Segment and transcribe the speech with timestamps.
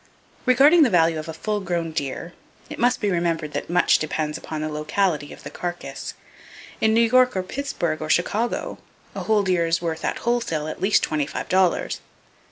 [0.47, 2.33] Regarding the value of a full grown deer,
[2.71, 6.15] it must be remembered that much depends upon the locality of the carcass.
[6.81, 8.79] In New York or Pittsburg or Chicago,
[9.13, 12.01] a whole deer is worth, at wholesale, at least twenty five dollars.